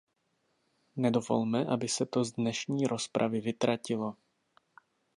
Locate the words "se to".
1.87-2.23